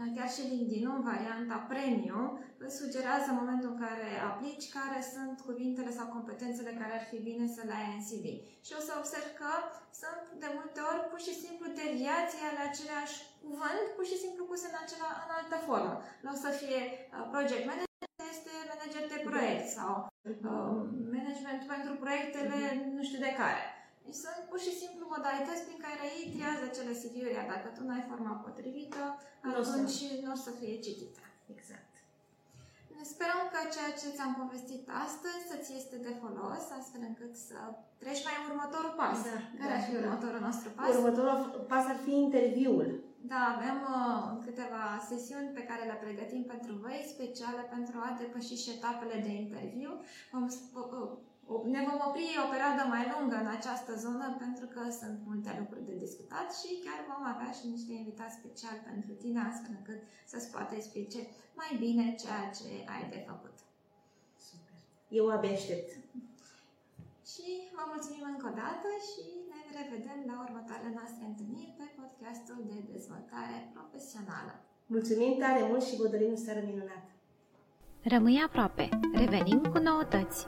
uh, 0.01 0.09
chiar 0.15 0.29
și 0.35 0.47
LinkedIn 0.51 0.85
în 0.95 1.01
varianta 1.11 1.57
premium, 1.71 2.25
îți 2.63 2.79
sugerează 2.81 3.27
în 3.29 3.39
momentul 3.41 3.69
în 3.73 3.79
care 3.85 4.09
aplici 4.29 4.73
care 4.77 4.99
sunt 5.13 5.35
cuvintele 5.47 5.91
sau 5.97 6.05
competențele 6.15 6.71
care 6.81 6.93
ar 6.95 7.05
fi 7.11 7.17
bine 7.29 7.45
să 7.55 7.61
le 7.67 7.75
ai 7.79 7.89
în 7.95 8.03
CV. 8.07 8.25
Și 8.67 8.73
o 8.79 8.81
să 8.87 8.91
observ 8.93 9.27
că 9.41 9.51
sunt 10.01 10.23
de 10.43 10.49
multe 10.57 10.79
ori 10.89 11.01
pur 11.11 11.21
și 11.27 11.33
simplu 11.43 11.65
deviații 11.81 12.47
ale 12.49 12.61
aceleași 12.69 13.17
cuvânt, 13.43 13.85
pur 13.97 14.05
și 14.11 14.21
simplu 14.23 14.41
puse 14.51 14.65
în, 14.69 14.77
acela, 14.83 15.09
în 15.23 15.31
altă 15.39 15.57
formă. 15.67 15.93
Nu 16.23 16.29
o 16.35 16.37
să 16.43 16.49
fie 16.61 16.81
uh, 16.85 17.25
project 17.33 17.63
manager, 17.69 18.09
este 18.33 18.53
manager 18.71 19.03
de 19.13 19.19
proiect 19.29 19.67
sau 19.77 19.91
uh, 20.51 20.77
management 21.15 21.61
pentru 21.73 21.91
proiectele 22.03 22.59
nu 22.95 23.01
știu 23.07 23.21
de 23.27 23.33
care. 23.41 23.63
Deci 24.07 24.23
sunt 24.25 24.39
pur 24.51 24.59
și 24.67 24.73
simplu 24.81 25.03
modalități 25.15 25.65
prin 25.67 25.79
care 25.87 26.03
ei 26.17 26.25
triază 26.33 26.65
cele 26.77 26.93
CV-uri, 27.01 27.37
iar 27.37 27.47
dacă 27.53 27.67
tu 27.75 27.81
nu 27.87 27.93
ai 27.97 28.09
forma 28.11 28.41
potrivită, 28.45 29.03
atunci 29.49 29.99
nu 30.23 30.31
o 30.35 30.37
să 30.45 30.51
fie 30.59 30.75
citite. 30.85 31.21
Exact. 31.55 31.91
Ne 32.97 33.03
sperăm 33.13 33.41
că 33.53 33.59
ceea 33.75 33.91
ce 33.99 34.15
ți-am 34.15 34.33
povestit 34.41 34.83
astăzi 35.05 35.41
să-ți 35.49 35.69
este 35.79 35.97
de 36.07 36.13
folos, 36.21 36.63
astfel 36.79 37.03
încât 37.09 37.33
să 37.47 37.57
treci 38.01 38.25
mai 38.27 38.37
următorul 38.49 38.93
pas. 39.01 39.17
Da, 39.29 39.37
Care 39.59 39.73
da, 39.73 39.77
ar 39.77 39.83
fi 39.87 39.93
da. 39.93 39.99
următorul 40.03 40.41
nostru 40.47 40.69
pas? 40.77 40.89
Următorul 40.97 41.37
pas 41.71 41.85
ar 41.93 41.99
fi 42.05 42.13
interviul. 42.25 42.87
Da, 43.31 43.41
avem 43.55 43.77
uh, 43.97 44.23
câteva 44.45 44.83
sesiuni 45.11 45.55
pe 45.57 45.67
care 45.69 45.83
le 45.91 45.97
pregătim 46.03 46.43
pentru 46.53 46.71
voi, 46.83 46.99
speciale 47.13 47.63
pentru 47.75 47.95
a 48.05 48.09
depăși 48.21 48.61
și 48.63 48.73
etapele 48.77 49.17
de 49.25 49.31
interviu. 49.43 49.91
Vom 50.31 50.43
uh, 50.43 51.09
ne 51.73 51.81
vom 51.87 51.99
opri 52.07 52.43
o 52.45 52.51
perioadă 52.53 52.83
mai 52.93 53.03
lungă 53.13 53.35
în 53.43 53.49
această 53.57 53.91
zonă 54.05 54.27
pentru 54.43 54.65
că 54.73 54.81
sunt 54.99 55.17
multe 55.29 55.51
lucruri 55.59 55.87
de 55.89 55.95
discutat 56.05 56.47
și 56.59 56.69
chiar 56.85 56.99
vom 57.11 57.23
avea 57.33 57.51
și 57.57 57.65
niște 57.75 57.91
invitați 57.93 58.37
speciali 58.39 58.85
pentru 58.89 59.11
tine 59.21 59.39
astfel 59.49 59.73
încât 59.79 60.01
să-ți 60.31 60.51
poată 60.53 60.71
explice 60.75 61.19
mai 61.59 61.71
bine 61.83 62.05
ceea 62.21 62.43
ce 62.57 62.69
ai 62.93 63.03
de 63.13 63.19
făcut. 63.29 63.55
Super. 64.49 64.77
Eu 65.19 65.25
abia 65.35 65.55
aștept. 65.57 65.89
Și 67.31 67.47
vă 67.75 67.83
mulțumim 67.93 68.23
încă 68.33 68.45
o 68.51 68.53
dată 68.63 68.89
și 69.09 69.23
ne 69.51 69.59
revedem 69.77 70.19
la 70.29 70.35
următoarele 70.45 70.91
noastre 70.99 71.23
întâlniri 71.27 71.77
pe 71.79 71.87
podcastul 71.99 72.59
de 72.69 72.77
dezvoltare 72.93 73.57
profesională. 73.75 74.53
Mulțumim 74.93 75.33
tare 75.43 75.61
mult 75.69 75.83
și 75.87 75.99
vă 75.99 76.07
dorim 76.13 76.31
o 76.37 76.41
seară 76.45 76.61
minunată! 76.69 77.09
Rămâi 78.13 78.43
aproape! 78.47 78.85
Revenim 79.21 79.61
cu 79.71 79.77
noutăți! 79.77 80.45